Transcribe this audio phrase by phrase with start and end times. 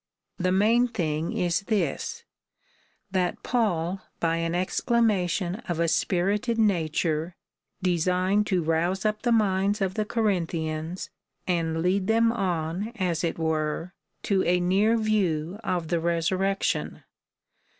[0.39, 2.23] ^ The main thing is this—
[3.11, 7.35] that Paul, by an exclamation of a spirited nature,
[7.83, 11.11] designed to rouse up the minds of the Corinthians,
[11.45, 13.93] and lead them on, as it were,
[14.23, 17.03] to a near view of the resurrec tion.